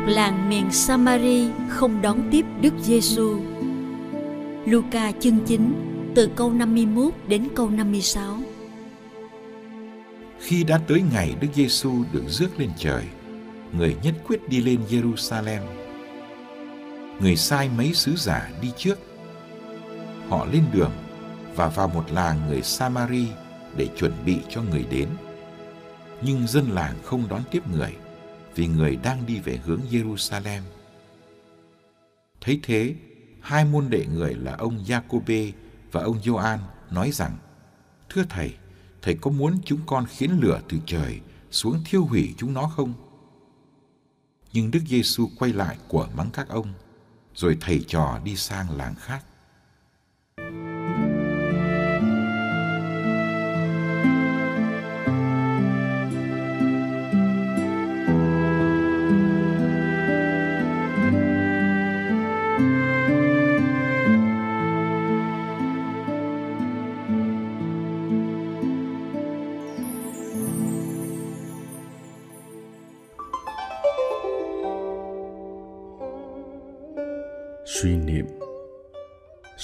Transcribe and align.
Một 0.00 0.06
làng 0.06 0.48
miền 0.48 0.72
Samari 0.72 1.48
không 1.68 2.02
đón 2.02 2.28
tiếp 2.30 2.46
Đức 2.60 2.74
Giêsu. 2.82 3.40
Luca 4.66 5.12
chương 5.20 5.38
9 5.46 5.74
từ 6.14 6.28
câu 6.36 6.52
51 6.52 7.14
đến 7.28 7.48
câu 7.56 7.70
56. 7.70 8.38
Khi 10.38 10.64
đã 10.64 10.80
tới 10.88 11.02
ngày 11.12 11.34
Đức 11.40 11.48
Giêsu 11.54 12.04
được 12.12 12.22
rước 12.28 12.48
lên 12.58 12.70
trời, 12.78 13.04
người 13.72 13.96
nhất 14.02 14.14
quyết 14.26 14.48
đi 14.48 14.60
lên 14.60 14.80
Jerusalem. 14.90 15.60
Người 17.20 17.36
sai 17.36 17.70
mấy 17.76 17.94
sứ 17.94 18.16
giả 18.16 18.50
đi 18.62 18.68
trước. 18.76 18.98
Họ 20.28 20.46
lên 20.52 20.62
đường 20.72 20.92
và 21.54 21.68
vào 21.68 21.88
một 21.88 22.04
làng 22.12 22.40
người 22.48 22.62
Samari 22.62 23.26
để 23.76 23.88
chuẩn 23.96 24.12
bị 24.26 24.38
cho 24.48 24.62
người 24.62 24.84
đến. 24.90 25.08
Nhưng 26.22 26.46
dân 26.46 26.70
làng 26.70 26.94
không 27.04 27.28
đón 27.30 27.40
tiếp 27.50 27.62
người 27.72 27.92
vì 28.60 28.66
người 28.66 28.96
đang 28.96 29.26
đi 29.26 29.40
về 29.40 29.60
hướng 29.64 29.80
Jerusalem. 29.90 30.62
Thấy 32.40 32.60
thế, 32.62 32.94
hai 33.40 33.64
môn 33.64 33.90
đệ 33.90 34.06
người 34.06 34.34
là 34.34 34.54
ông 34.54 34.84
Jacobe 34.84 35.52
và 35.92 36.02
ông 36.02 36.22
Gioan 36.22 36.58
nói 36.90 37.10
rằng: 37.12 37.36
"Thưa 38.08 38.24
thầy, 38.28 38.54
thầy 39.02 39.14
có 39.14 39.30
muốn 39.30 39.58
chúng 39.64 39.80
con 39.86 40.06
khiến 40.06 40.38
lửa 40.40 40.60
từ 40.68 40.78
trời 40.86 41.20
xuống 41.50 41.82
thiêu 41.84 42.04
hủy 42.04 42.34
chúng 42.36 42.54
nó 42.54 42.66
không?" 42.76 42.92
Nhưng 44.52 44.70
Đức 44.70 44.80
Giêsu 44.88 45.28
quay 45.38 45.52
lại 45.52 45.78
của 45.88 46.08
mắng 46.16 46.30
các 46.32 46.48
ông, 46.48 46.72
rồi 47.34 47.56
thầy 47.60 47.84
trò 47.88 48.20
đi 48.24 48.36
sang 48.36 48.76
làng 48.76 48.94
khác. 48.94 49.24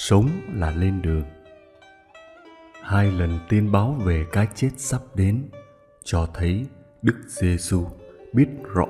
Sống 0.09 0.29
là 0.53 0.71
lên 0.71 1.01
đường 1.01 1.23
hai 2.83 3.11
lần 3.11 3.39
tiên 3.49 3.71
báo 3.71 3.91
về 3.91 4.25
cái 4.31 4.47
chết 4.55 4.69
sắp 4.77 5.01
đến 5.15 5.49
cho 6.03 6.27
thấy 6.33 6.65
đức 7.01 7.15
giêsu 7.27 7.85
biết 8.33 8.47
rõ 8.73 8.85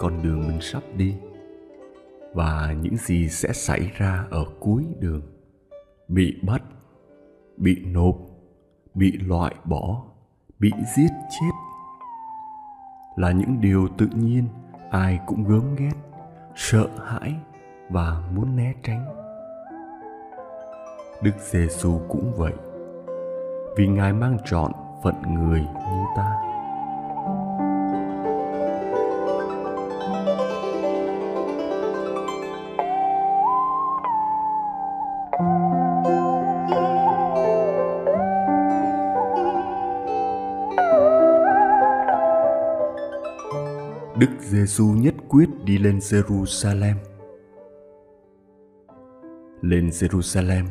con 0.00 0.22
đường 0.22 0.48
mình 0.48 0.60
sắp 0.60 0.82
đi 0.96 1.14
và 2.34 2.74
những 2.82 2.96
gì 2.96 3.28
sẽ 3.28 3.52
xảy 3.52 3.90
ra 3.98 4.24
ở 4.30 4.44
cuối 4.60 4.84
đường 5.00 5.22
bị 6.08 6.40
bắt, 6.42 6.62
bị 7.56 7.84
nộp, 7.86 8.16
bị 8.94 9.12
loại 9.12 9.54
bỏ, 9.64 10.02
bị 10.58 10.70
giết 10.96 11.10
chết 11.30 11.50
là 13.16 13.32
những 13.32 13.60
điều 13.60 13.88
tự 13.98 14.08
nhiên 14.14 14.44
ai 14.90 15.20
cũng 15.26 15.44
gớm 15.44 15.76
ghét, 15.76 15.94
sợ 16.56 16.88
hãi 17.06 17.34
và 17.90 18.30
muốn 18.34 18.56
né 18.56 18.74
tránh. 18.82 19.21
Đức 21.22 21.32
Giêsu 21.50 22.00
cũng 22.08 22.32
vậy, 22.36 22.52
vì 23.76 23.86
Ngài 23.86 24.12
mang 24.12 24.38
trọn 24.44 24.72
phận 25.02 25.14
người 25.34 25.60
như 25.60 26.04
ta. 26.16 26.38
Đức 44.18 44.30
Giêsu 44.40 44.84
nhất 44.84 45.14
quyết 45.28 45.48
đi 45.64 45.78
lên 45.78 45.98
Jerusalem. 45.98 46.94
Lên 49.60 49.88
Jerusalem 49.88 50.64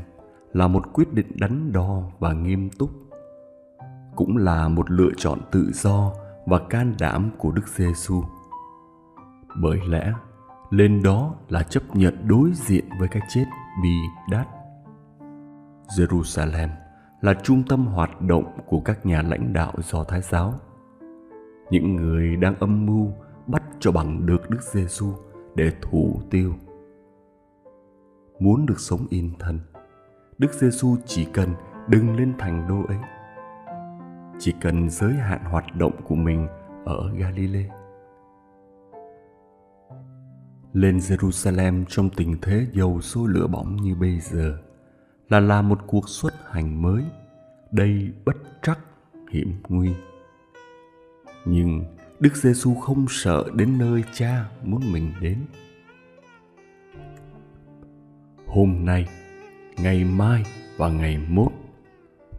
là 0.54 0.68
một 0.68 0.94
quyết 0.94 1.14
định 1.14 1.32
đắn 1.40 1.72
đo 1.72 2.04
và 2.20 2.34
nghiêm 2.34 2.70
túc, 2.70 2.90
cũng 4.16 4.38
là 4.38 4.68
một 4.68 4.92
lựa 4.92 5.12
chọn 5.18 5.40
tự 5.52 5.72
do 5.74 6.14
và 6.46 6.60
can 6.70 6.96
đảm 7.00 7.30
của 7.38 7.52
Đức 7.52 7.68
Giêsu. 7.68 8.24
Bởi 9.62 9.80
lẽ, 9.88 10.14
lên 10.70 11.04
đó 11.04 11.36
là 11.50 11.64
chấp 11.64 11.96
nhận 11.96 12.28
đối 12.28 12.52
diện 12.54 12.86
với 13.00 13.08
cái 13.08 13.22
chết 13.30 13.46
bi 13.84 13.96
đát. 14.32 14.48
Jerusalem 15.98 16.70
là 17.22 17.34
trung 17.44 17.64
tâm 17.70 17.86
hoạt 17.86 18.22
động 18.22 18.46
của 18.68 18.80
các 18.80 19.06
nhà 19.06 19.22
lãnh 19.22 19.54
đạo 19.54 19.74
do 19.78 20.04
Thái 20.04 20.22
giáo. 20.22 20.54
Những 21.70 21.96
người 21.96 22.36
đang 22.36 22.56
âm 22.56 22.86
mưu 22.86 23.14
bắt 23.48 23.64
cho 23.80 23.92
bằng 23.92 24.26
được 24.26 24.50
Đức 24.50 24.62
Giêsu 24.74 25.14
để 25.56 25.72
thủ 25.82 26.22
tiêu 26.30 26.54
muốn 28.40 28.66
được 28.66 28.80
sống 28.80 29.06
yên 29.10 29.32
thân 29.40 29.60
đức 30.42 30.54
giêsu 30.54 30.98
chỉ 31.06 31.26
cần 31.34 31.50
đừng 31.88 32.16
lên 32.16 32.34
thành 32.40 32.68
đô 32.68 32.84
ấy. 32.88 32.98
Chỉ 34.40 34.54
cần 34.62 34.90
giới 34.90 35.14
hạn 35.14 35.44
hoạt 35.44 35.76
động 35.76 36.02
của 36.04 36.16
mình 36.16 36.48
ở 36.86 37.12
galilee. 37.18 37.70
Lên 40.74 40.98
jerusalem 40.98 41.86
trong 41.86 42.10
tình 42.10 42.38
thế 42.42 42.68
dầu 42.74 43.02
sôi 43.02 43.30
lửa 43.30 43.48
bỏng 43.48 43.76
như 43.76 43.96
bây 43.96 44.20
giờ 44.20 44.58
là 45.30 45.40
làm 45.40 45.70
một 45.70 45.80
cuộc 45.88 46.10
xuất 46.10 46.34
hành 46.52 46.82
mới. 46.82 47.04
Đầy 47.72 48.14
bất 48.26 48.38
trắc 48.62 48.80
hiểm 49.32 49.54
nguy. 49.70 49.94
Nhưng 51.46 51.84
đức 52.20 52.36
giêsu 52.36 52.76
không 52.76 53.06
sợ 53.10 53.44
đến 53.56 53.78
nơi 53.78 54.04
cha 54.14 54.46
muốn 54.64 54.82
mình 54.94 55.14
đến. 55.22 55.38
Hôm 58.48 58.86
nay 58.86 59.08
ngày 59.78 60.04
mai 60.04 60.46
và 60.78 60.90
ngày 60.90 61.18
mốt, 61.30 61.52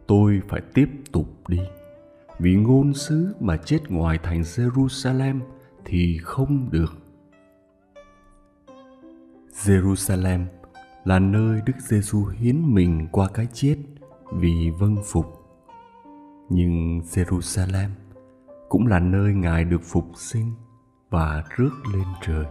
tôi 0.07 0.41
phải 0.47 0.61
tiếp 0.73 0.89
tục 1.11 1.27
đi. 1.47 1.59
Vì 2.39 2.55
ngôn 2.55 2.93
sứ 2.93 3.35
mà 3.39 3.57
chết 3.57 3.79
ngoài 3.89 4.19
thành 4.23 4.41
jerusalem 4.41 5.39
thì 5.85 6.17
không 6.17 6.69
được. 6.71 6.93
Jerusalem 9.53 10.45
là 11.05 11.19
nơi 11.19 11.61
đức 11.65 11.73
giêsu 11.79 12.25
hiến 12.25 12.73
mình 12.73 13.07
qua 13.11 13.29
cái 13.33 13.47
chết 13.53 13.77
vì 14.31 14.69
vâng 14.79 14.97
phục. 15.05 15.25
Nhưng 16.49 16.99
jerusalem 16.99 17.89
cũng 18.69 18.87
là 18.87 18.99
nơi 18.99 19.33
ngài 19.33 19.65
được 19.65 19.81
phục 19.83 20.05
sinh 20.15 20.51
và 21.09 21.43
rước 21.49 21.71
lên 21.93 22.05
trời. 22.21 22.45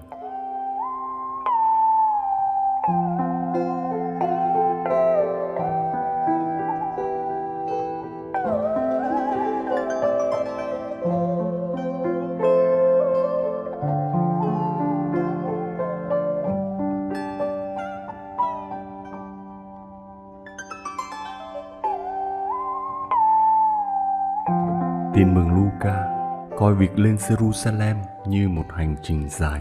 Coi 26.73 26.81
việc 26.81 26.99
lên 26.99 27.17
Jerusalem 27.17 27.97
như 28.27 28.49
một 28.49 28.65
hành 28.71 28.97
trình 29.03 29.29
dài. 29.29 29.61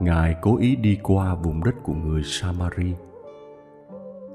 Ngài 0.00 0.36
cố 0.42 0.58
ý 0.58 0.76
đi 0.76 0.98
qua 1.02 1.34
vùng 1.34 1.64
đất 1.64 1.74
của 1.82 1.94
người 1.94 2.22
Samari. 2.24 2.94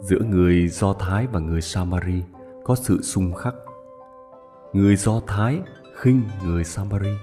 Giữa 0.01 0.19
người 0.19 0.67
Do 0.67 0.93
Thái 0.93 1.27
và 1.27 1.39
người 1.39 1.61
Samari 1.61 2.23
có 2.63 2.75
sự 2.75 3.01
xung 3.01 3.33
khắc. 3.33 3.53
Người 4.73 4.95
Do 4.95 5.19
Thái 5.27 5.59
khinh 5.95 6.21
người 6.43 6.63
Samari. 6.63 7.13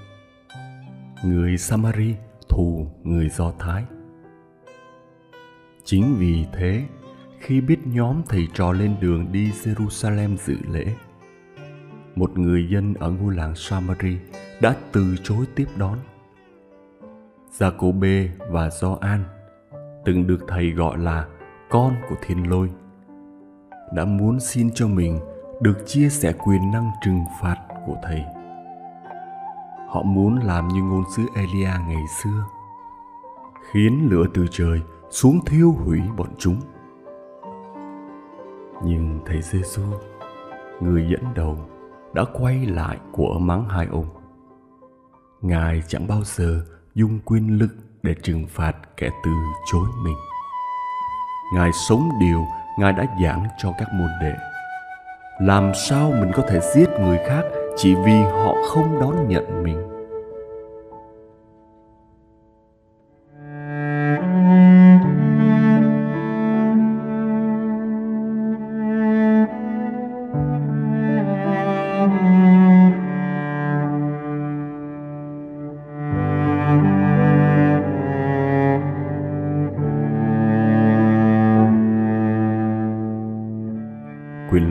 Người 1.25 1.59
Samari 1.59 2.15
thù 2.49 2.87
người 3.03 3.29
Do 3.29 3.53
Thái. 3.59 3.85
Chính 5.85 6.17
vì 6.19 6.47
thế, 6.53 6.83
khi 7.41 7.61
biết 7.61 7.79
nhóm 7.85 8.23
thầy 8.29 8.49
trò 8.55 8.73
lên 8.73 8.97
đường 9.01 9.33
đi 9.33 9.51
Jerusalem 9.51 10.37
dự 10.37 10.57
lễ, 10.71 10.85
một 12.15 12.39
người 12.39 12.69
dân 12.71 12.95
ở 12.95 13.11
ngôi 13.11 13.35
làng 13.35 13.55
Samari 13.55 14.17
đã 14.61 14.77
từ 14.93 15.17
chối 15.23 15.47
tiếp 15.55 15.67
đón. 15.77 15.99
Jacobe 17.59 18.29
và 18.51 18.71
Gioan, 18.71 19.25
từng 20.05 20.27
được 20.27 20.45
thầy 20.49 20.71
gọi 20.71 20.99
là 20.99 21.27
con 21.71 21.95
của 22.09 22.17
thiên 22.27 22.51
lôi, 22.51 22.71
đã 23.95 24.05
muốn 24.05 24.41
xin 24.41 24.71
cho 24.75 24.89
mình 24.89 25.21
được 25.61 25.87
chia 25.87 26.09
sẻ 26.09 26.33
quyền 26.33 26.71
năng 26.71 26.91
trừng 27.05 27.25
phạt 27.41 27.57
của 27.87 27.97
thầy. 28.03 28.25
Họ 29.89 30.03
muốn 30.03 30.37
làm 30.37 30.69
như 30.69 30.83
ngôn 30.83 31.05
sứ 31.17 31.23
Elia 31.35 31.71
ngày 31.89 32.05
xưa, 32.23 32.45
khiến 33.71 34.09
lửa 34.11 34.25
từ 34.35 34.47
trời 34.51 34.81
xuống 35.11 35.45
thiêu 35.47 35.73
hủy 35.73 36.01
bọn 36.17 36.29
chúng. 36.39 36.57
Nhưng 38.85 39.21
thầy 39.27 39.43
Giêsu, 39.43 39.83
người 40.81 41.07
dẫn 41.11 41.25
đầu, 41.35 41.59
đã 42.15 42.25
quay 42.33 42.67
lại 42.67 42.99
của 43.13 43.39
mắng 43.39 43.69
hai 43.69 43.87
ông. 43.87 44.07
Ngài 45.41 45.83
chẳng 45.89 46.07
bao 46.07 46.23
giờ 46.25 46.65
dùng 46.95 47.19
quyền 47.25 47.59
lực 47.59 47.71
để 48.03 48.15
trừng 48.23 48.47
phạt 48.49 48.77
kẻ 48.97 49.11
từ 49.25 49.31
chối 49.73 49.87
mình. 50.05 50.17
Ngài 51.55 51.71
sống 51.89 52.09
điều 52.21 52.45
Ngài 52.79 52.93
đã 52.93 53.07
giảng 53.23 53.47
cho 53.59 53.73
các 53.79 53.89
môn 53.95 54.09
đệ. 54.21 54.35
Làm 55.41 55.73
sao 55.75 56.11
mình 56.11 56.31
có 56.35 56.43
thể 56.49 56.61
giết 56.75 56.89
người 57.01 57.19
khác 57.29 57.43
chỉ 57.77 57.95
vì 57.95 58.23
họ 58.23 58.55
không 58.69 59.01
đón 59.01 59.29
nhận 59.29 59.63
mình? 59.63 59.92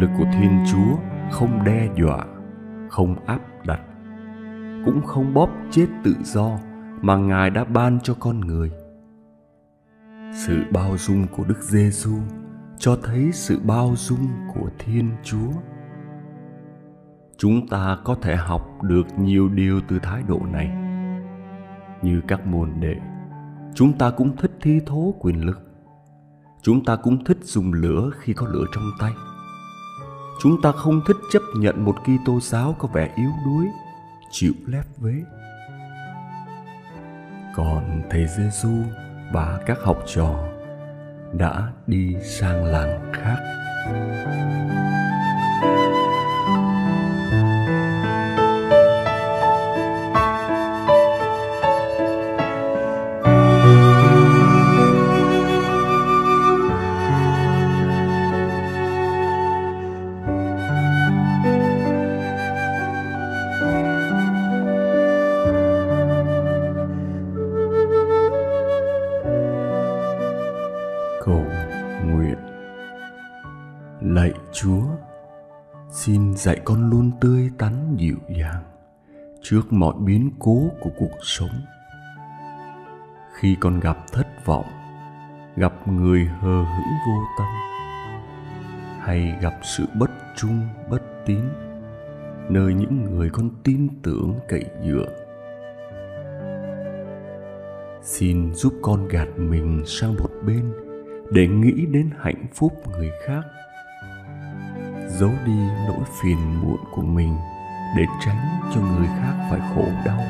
Lực 0.01 0.09
của 0.18 0.25
thiên 0.33 0.63
chúa 0.71 0.98
không 1.31 1.63
đe 1.63 1.89
dọa, 1.95 2.25
không 2.89 3.25
áp 3.25 3.39
đặt, 3.65 3.81
cũng 4.86 5.01
không 5.06 5.33
bóp 5.33 5.50
chết 5.71 5.88
tự 6.03 6.15
do 6.24 6.59
mà 7.01 7.15
ngài 7.15 7.50
đã 7.50 7.63
ban 7.63 8.00
cho 8.00 8.13
con 8.19 8.39
người. 8.39 8.71
Sự 10.33 10.63
bao 10.74 10.98
dung 10.98 11.27
của 11.27 11.44
đức 11.44 11.62
giêsu 11.62 12.13
cho 12.77 12.98
thấy 13.03 13.31
sự 13.33 13.59
bao 13.59 13.94
dung 13.95 14.27
của 14.53 14.69
thiên 14.80 15.09
chúa. 15.24 15.51
Chúng 17.38 17.68
ta 17.68 17.97
có 18.04 18.15
thể 18.21 18.36
học 18.36 18.83
được 18.83 19.06
nhiều 19.19 19.50
điều 19.50 19.81
từ 19.88 20.00
thái 20.00 20.24
độ 20.27 20.39
này. 20.51 20.71
Như 22.01 22.21
các 22.27 22.47
môn 22.47 22.71
đệ, 22.80 22.95
chúng 23.75 23.97
ta 23.97 24.12
cũng 24.12 24.38
thích 24.38 24.51
thi 24.62 24.80
thố 24.86 25.15
quyền 25.19 25.45
lực. 25.45 25.62
Chúng 26.62 26.86
ta 26.86 26.95
cũng 26.95 27.24
thích 27.24 27.38
dùng 27.42 27.74
lửa 27.74 28.09
khi 28.19 28.33
có 28.33 28.47
lửa 28.47 28.65
trong 28.74 28.83
tay 29.00 29.12
chúng 30.43 30.61
ta 30.61 30.71
không 30.71 31.01
thích 31.07 31.17
chấp 31.31 31.41
nhận 31.55 31.85
một 31.85 31.95
Kitô 32.03 32.39
giáo 32.39 32.75
có 32.79 32.88
vẻ 32.88 33.13
yếu 33.15 33.31
đuối, 33.45 33.65
chịu 34.31 34.53
lép 34.67 34.85
vế. 34.97 35.13
Còn 37.55 38.01
thầy 38.09 38.27
Giêsu 38.27 38.69
và 39.33 39.59
các 39.65 39.77
học 39.83 40.03
trò 40.07 40.35
đã 41.33 41.71
đi 41.88 42.15
sang 42.23 42.65
làng 42.65 43.11
khác. 43.13 43.38
cầu 43.85 45.00
dạy 76.35 76.59
con 76.66 76.90
luôn 76.90 77.11
tươi 77.21 77.52
tắn 77.57 77.95
dịu 77.97 78.18
dàng 78.38 78.64
trước 79.42 79.73
mọi 79.73 79.94
biến 80.00 80.31
cố 80.40 80.69
của 80.80 80.90
cuộc 80.97 81.18
sống. 81.21 81.61
Khi 83.33 83.57
con 83.59 83.80
gặp 83.80 83.97
thất 84.11 84.28
vọng, 84.45 84.66
gặp 85.56 85.88
người 85.88 86.26
hờ 86.26 86.64
hững 86.64 86.94
vô 87.07 87.23
tâm, 87.38 87.47
hay 89.00 89.38
gặp 89.42 89.54
sự 89.64 89.85
bất 90.00 90.11
trung, 90.35 90.68
bất 90.90 91.02
tín, 91.26 91.42
nơi 92.50 92.73
những 92.73 93.06
người 93.06 93.30
con 93.30 93.50
tin 93.64 93.88
tưởng 94.04 94.40
cậy 94.47 94.66
dựa, 94.85 95.07
xin 98.02 98.54
giúp 98.54 98.73
con 98.81 99.07
gạt 99.07 99.28
mình 99.38 99.83
sang 99.85 100.16
một 100.16 100.30
bên 100.45 100.73
để 101.31 101.47
nghĩ 101.47 101.85
đến 101.85 102.09
hạnh 102.19 102.45
phúc 102.54 102.73
người 102.88 103.11
khác 103.26 103.42
giấu 105.21 105.31
đi 105.45 105.57
nỗi 105.87 106.04
phiền 106.21 106.61
muộn 106.61 106.80
của 106.92 107.01
mình 107.01 107.37
để 107.97 108.06
tránh 108.25 108.59
cho 108.73 108.81
người 108.81 109.07
khác 109.07 109.47
phải 109.49 109.59
khổ 109.75 109.85
đau. 110.06 110.21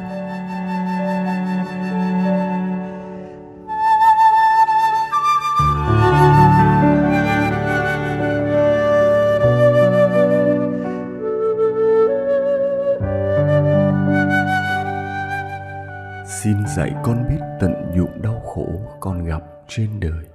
Xin 16.25 16.67
dạy 16.77 16.93
con 17.03 17.23
biết 17.29 17.39
tận 17.59 17.73
dụng 17.95 18.21
đau 18.21 18.39
khổ 18.45 18.67
con 18.99 19.25
gặp 19.25 19.43
trên 19.67 19.99
đời. 19.99 20.25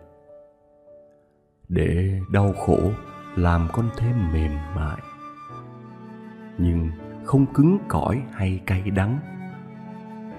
Để 1.69 2.21
đau 2.33 2.53
khổ 2.53 2.79
làm 3.37 3.69
con 3.73 3.91
thêm 3.97 4.33
mềm 4.33 4.53
mại. 4.75 4.99
Nhưng 6.59 6.91
không 7.25 7.47
cứng 7.55 7.79
cỏi 7.89 8.23
hay 8.33 8.61
cay 8.67 8.91
đắng. 8.91 9.19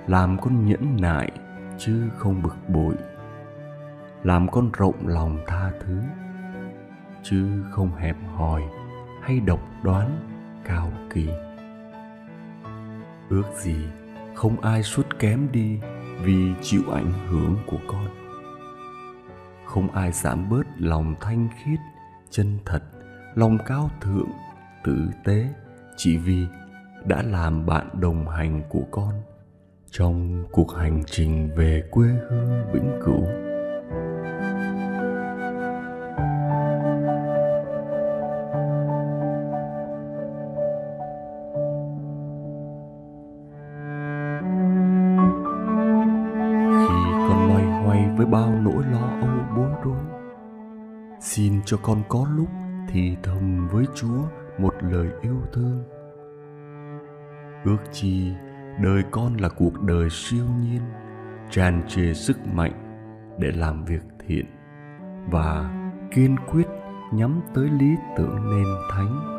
Làm 0.08 0.38
con 0.42 0.66
nhẫn 0.66 0.98
nại 1.02 1.32
chứ 1.78 2.10
không 2.18 2.42
bực 2.42 2.70
bội. 2.70 2.96
Làm 4.24 4.48
con 4.50 4.70
rộng 4.78 5.08
lòng 5.08 5.38
tha 5.48 5.72
thứ 5.80 6.02
chứ 7.24 7.64
không 7.72 7.96
hẹp 7.96 8.16
hòi 8.36 8.64
hay 9.22 9.40
độc 9.40 9.60
đoán 9.84 10.20
cao 10.64 10.92
kỳ. 11.10 11.30
Ước 13.30 13.52
gì 13.56 13.86
không 14.36 14.62
ai 14.62 14.84
sút 14.84 15.20
kém 15.20 15.48
đi 15.52 15.80
vì 16.22 16.54
chịu 16.62 16.82
ảnh 16.94 17.12
hưởng 17.30 17.58
của 17.66 17.80
con. 17.88 18.08
Không 19.66 19.92
ai 19.92 20.12
giảm 20.12 20.50
bớt 20.50 20.64
lòng 20.78 21.16
thanh 21.20 21.48
khiết 21.56 21.80
chân 22.30 22.58
thật, 22.66 22.84
lòng 23.36 23.58
cao 23.66 23.90
thượng, 24.02 24.30
tử 24.84 25.08
tế, 25.24 25.48
chỉ 25.96 26.18
vì 26.18 26.48
đã 27.06 27.22
làm 27.22 27.66
bạn 27.66 27.90
đồng 28.00 28.30
hành 28.30 28.62
của 28.70 28.84
con. 28.92 29.14
Trong 29.92 30.46
cuộc 30.52 30.76
hành 30.76 31.04
trình 31.06 31.50
về 31.56 31.84
quê 31.92 32.08
hương 32.08 32.72
vĩnh 32.74 33.00
cửu 33.06 33.47
cho 51.68 51.78
con 51.78 52.04
có 52.10 52.28
lúc 52.36 52.50
thì 52.90 53.18
thầm 53.24 53.68
với 53.68 53.86
chúa 53.96 54.24
một 54.58 54.74
lời 54.82 55.08
yêu 55.22 55.42
thương. 55.54 55.84
Ước 57.66 57.78
chi 57.92 58.32
đời 58.84 59.04
con 59.12 59.38
là 59.38 59.50
cuộc 59.50 59.82
đời 59.82 60.10
siêu 60.10 60.46
nhiên, 60.62 60.82
tràn 61.50 61.84
trề 61.88 62.14
sức 62.14 62.48
mạnh 62.48 62.72
để 63.40 63.52
làm 63.52 63.86
việc 63.86 64.02
thiện 64.28 64.46
và 65.32 65.72
kiên 66.12 66.36
quyết 66.52 66.68
nhắm 67.14 67.42
tới 67.54 67.70
lý 67.70 67.96
tưởng 68.18 68.50
nên 68.50 68.66
thánh. 68.92 69.38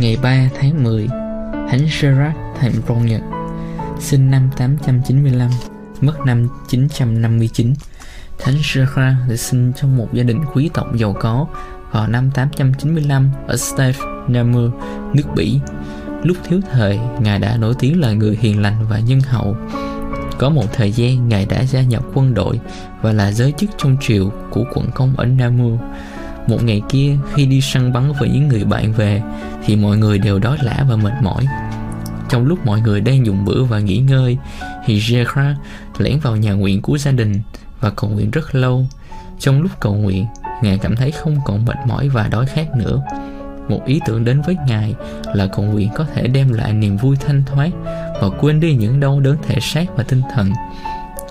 Ngày 0.00 0.16
3 0.22 0.48
tháng 0.60 0.84
10, 0.84 1.08
Thánh 1.68 1.86
Gerard 2.00 2.36
thành 2.60 3.06
Nhật, 3.06 3.20
sinh 3.98 4.30
năm 4.30 4.50
895, 4.56 5.50
mất 6.00 6.20
năm 6.26 6.48
959. 6.68 7.74
Thánh 8.38 8.54
Gerard 8.54 9.16
được 9.28 9.36
sinh 9.36 9.72
trong 9.76 9.96
một 9.96 10.08
gia 10.12 10.22
đình 10.22 10.40
quý 10.54 10.70
tộc 10.74 10.86
giàu 10.96 11.16
có 11.20 11.46
vào 11.90 12.08
năm 12.08 12.30
895 12.34 13.30
ở 13.46 13.56
Stave, 13.56 13.98
Namur, 14.28 14.70
nước 15.14 15.24
Bỉ. 15.36 15.60
Lúc 16.22 16.36
thiếu 16.44 16.60
thời, 16.72 16.98
Ngài 17.20 17.38
đã 17.38 17.56
nổi 17.56 17.74
tiếng 17.78 18.00
là 18.00 18.12
người 18.12 18.38
hiền 18.40 18.62
lành 18.62 18.86
và 18.88 18.98
nhân 18.98 19.20
hậu. 19.20 19.56
Có 20.38 20.50
một 20.50 20.72
thời 20.72 20.92
gian, 20.92 21.28
Ngài 21.28 21.46
đã 21.46 21.64
gia 21.64 21.82
nhập 21.82 22.02
quân 22.14 22.34
đội 22.34 22.60
và 23.02 23.12
là 23.12 23.32
giới 23.32 23.52
chức 23.58 23.70
trong 23.78 23.96
triều 24.00 24.32
của 24.50 24.64
quận 24.74 24.90
công 24.94 25.16
ở 25.16 25.24
Namur. 25.24 25.80
Một 26.50 26.64
ngày 26.64 26.82
kia, 26.88 27.16
khi 27.34 27.46
đi 27.46 27.60
săn 27.60 27.92
bắn 27.92 28.12
với 28.18 28.28
những 28.28 28.48
người 28.48 28.64
bạn 28.64 28.92
về, 28.92 29.22
thì 29.64 29.76
mọi 29.76 29.96
người 29.96 30.18
đều 30.18 30.38
đói 30.38 30.58
lả 30.62 30.84
và 30.88 30.96
mệt 30.96 31.12
mỏi. 31.22 31.44
Trong 32.28 32.46
lúc 32.46 32.66
mọi 32.66 32.80
người 32.80 33.00
đang 33.00 33.26
dùng 33.26 33.44
bữa 33.44 33.62
và 33.62 33.78
nghỉ 33.78 33.98
ngơi, 33.98 34.38
thì 34.86 35.00
Gerard 35.08 35.58
lẻn 35.98 36.18
vào 36.18 36.36
nhà 36.36 36.52
nguyện 36.52 36.82
của 36.82 36.98
gia 36.98 37.12
đình 37.12 37.40
và 37.80 37.90
cầu 37.90 38.10
nguyện 38.10 38.30
rất 38.30 38.54
lâu. 38.54 38.86
Trong 39.38 39.62
lúc 39.62 39.70
cầu 39.80 39.94
nguyện, 39.94 40.26
Ngài 40.62 40.78
cảm 40.78 40.96
thấy 40.96 41.10
không 41.10 41.36
còn 41.44 41.64
mệt 41.64 41.76
mỏi 41.86 42.08
và 42.08 42.28
đói 42.28 42.46
khát 42.46 42.76
nữa. 42.76 43.02
Một 43.68 43.80
ý 43.86 44.00
tưởng 44.06 44.24
đến 44.24 44.42
với 44.42 44.56
Ngài 44.66 44.94
là 45.34 45.46
cầu 45.46 45.64
nguyện 45.64 45.88
có 45.94 46.06
thể 46.14 46.26
đem 46.26 46.52
lại 46.52 46.72
niềm 46.72 46.96
vui 46.96 47.16
thanh 47.16 47.42
thoát 47.46 47.70
và 48.20 48.28
quên 48.40 48.60
đi 48.60 48.74
những 48.74 49.00
đau 49.00 49.20
đớn 49.20 49.36
thể 49.42 49.60
xác 49.60 49.84
và 49.96 50.04
tinh 50.08 50.22
thần. 50.34 50.52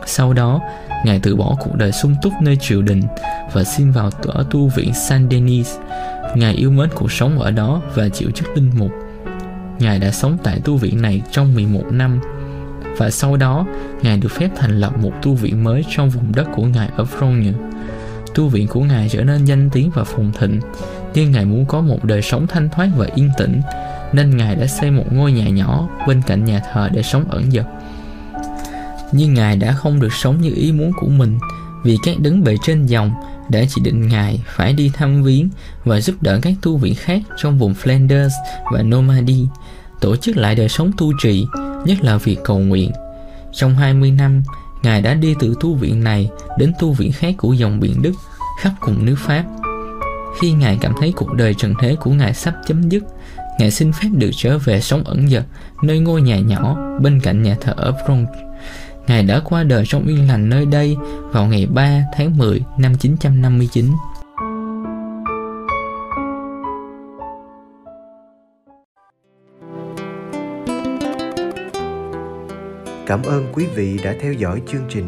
Sau 0.06 0.34
đó, 0.34 0.62
Ngài 1.06 1.20
từ 1.24 1.36
bỏ 1.36 1.56
cuộc 1.60 1.76
đời 1.76 1.92
sung 1.92 2.16
túc 2.22 2.34
nơi 2.42 2.58
triều 2.62 2.82
đình 2.82 3.02
và 3.54 3.64
xin 3.64 3.92
vào 3.92 4.10
ở 4.22 4.46
tu 4.52 4.68
viện 4.68 4.94
San 4.94 5.28
Denis. 5.32 5.78
Ngài 6.36 6.54
yêu 6.54 6.72
mến 6.72 6.90
cuộc 6.96 7.12
sống 7.12 7.40
ở 7.40 7.52
đó 7.52 7.82
và 7.96 8.10
chịu 8.10 8.32
chức 8.32 8.48
linh 8.56 8.72
mục. 8.78 8.92
Ngài 9.80 10.00
đã 10.00 10.12
sống 10.12 10.38
tại 10.44 10.60
tu 10.66 10.78
viện 10.78 11.02
này 11.02 11.22
trong 11.32 11.54
11 11.56 11.84
năm 11.92 12.20
và 12.98 13.10
sau 13.10 13.38
đó 13.38 13.66
Ngài 14.02 14.18
được 14.18 14.32
phép 14.32 14.50
thành 14.56 14.80
lập 14.80 14.98
một 14.98 15.12
tu 15.22 15.34
viện 15.34 15.64
mới 15.64 15.86
trong 15.90 16.10
vùng 16.10 16.32
đất 16.36 16.48
của 16.56 16.64
Ngài 16.64 16.90
ở 16.96 17.04
Vrogne. 17.04 17.52
Tu 18.36 18.48
viện 18.48 18.68
của 18.68 18.82
Ngài 18.82 19.10
trở 19.10 19.24
nên 19.24 19.46
danh 19.46 19.70
tiếng 19.70 19.92
và 19.94 20.04
phồn 20.04 20.32
thịnh, 20.40 20.60
nhưng 21.14 21.32
Ngài 21.32 21.46
muốn 21.46 21.66
có 21.66 21.82
một 21.82 22.04
đời 22.04 22.22
sống 22.22 22.48
thanh 22.48 22.70
thoát 22.70 22.90
và 22.98 23.08
yên 23.16 23.30
tĩnh, 23.38 23.62
nên 24.14 24.38
Ngài 24.38 24.56
đã 24.56 24.68
xây 24.68 24.92
một 24.92 25.06
ngôi 25.12 25.32
nhà 25.32 25.50
nhỏ 25.50 25.90
bên 26.08 26.22
cạnh 26.28 26.46
nhà 26.46 26.62
thờ 26.74 26.90
để 26.94 27.04
sống 27.04 27.24
ẩn 27.30 27.52
dật 27.52 27.66
nhưng 29.12 29.34
Ngài 29.34 29.58
đã 29.58 29.74
không 29.74 30.00
được 30.00 30.14
sống 30.14 30.42
như 30.42 30.52
ý 30.56 30.72
muốn 30.72 30.92
của 31.00 31.08
mình 31.08 31.40
vì 31.84 31.98
các 32.04 32.20
đứng 32.20 32.44
bề 32.44 32.58
trên 32.64 32.86
dòng 32.86 33.12
đã 33.50 33.60
chỉ 33.70 33.82
định 33.82 34.08
Ngài 34.08 34.42
phải 34.46 34.74
đi 34.74 34.92
thăm 34.94 35.24
viếng 35.24 35.50
và 35.84 36.00
giúp 36.00 36.16
đỡ 36.22 36.40
các 36.42 36.54
tu 36.62 36.78
viện 36.78 36.96
khác 36.96 37.22
trong 37.38 37.58
vùng 37.58 37.74
Flanders 37.74 38.30
và 38.74 38.82
Normandy 38.82 39.48
tổ 40.02 40.16
chức 40.16 40.38
lại 40.38 40.56
đời 40.56 40.70
sống 40.70 40.92
tu 40.98 41.12
trì, 41.22 41.46
nhất 41.86 41.98
là 42.02 42.18
việc 42.18 42.38
cầu 42.44 42.60
nguyện. 42.60 42.92
Trong 43.54 43.76
20 43.76 44.12
năm, 44.12 44.44
Ngài 44.84 45.02
đã 45.02 45.14
đi 45.14 45.36
từ 45.40 45.56
tu 45.60 45.76
viện 45.76 46.04
này 46.04 46.30
đến 46.58 46.74
tu 46.80 46.94
viện 46.94 47.12
khác 47.12 47.34
của 47.38 47.54
dòng 47.54 47.80
biển 47.80 48.02
Đức 48.02 48.14
khắp 48.62 48.72
cùng 48.80 49.06
nước 49.06 49.16
Pháp. 49.18 49.44
Khi 50.40 50.52
Ngài 50.52 50.78
cảm 50.82 50.94
thấy 51.00 51.14
cuộc 51.16 51.34
đời 51.34 51.54
trần 51.54 51.74
thế 51.82 51.96
của 51.96 52.12
Ngài 52.12 52.34
sắp 52.34 52.54
chấm 52.68 52.90
dứt, 52.90 53.04
Ngài 53.60 53.72
xin 53.72 53.92
phép 53.94 54.10
được 54.14 54.32
trở 54.36 54.58
về 54.58 54.82
sống 54.82 55.04
ẩn 55.04 55.30
dật 55.30 55.44
nơi 55.84 56.00
ngôi 56.00 56.22
nhà 56.22 56.40
nhỏ 56.40 56.78
bên 57.02 57.20
cạnh 57.20 57.44
nhà 57.44 57.56
thờ 57.62 57.74
ở 57.78 57.92
Bronx. 58.06 58.30
Ngài 59.10 59.24
đã 59.24 59.42
qua 59.46 59.64
đời 59.64 59.84
trong 59.88 60.08
yên 60.08 60.28
lành 60.28 60.50
nơi 60.50 60.66
đây 60.66 60.96
vào 61.32 61.46
ngày 61.46 61.66
3 61.66 62.02
tháng 62.14 62.38
10 62.38 62.62
năm 62.78 62.96
959. 63.00 63.86
Cảm 73.08 73.24
ơn 73.24 73.46
quý 73.54 73.66
vị 73.76 74.00
đã 74.04 74.16
theo 74.22 74.34
dõi 74.34 74.62
chương 74.68 74.86
trình. 74.90 75.06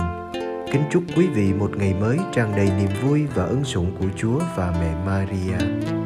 Kính 0.72 0.84
chúc 0.92 1.04
quý 1.16 1.28
vị 1.28 1.54
một 1.54 1.72
ngày 1.78 1.94
mới 1.94 2.18
tràn 2.34 2.56
đầy 2.56 2.70
niềm 2.78 2.90
vui 3.02 3.26
và 3.36 3.44
ân 3.44 3.64
sủng 3.64 3.96
của 4.00 4.08
Chúa 4.18 4.40
và 4.56 4.74
mẹ 4.82 4.96
Maria. 5.06 6.01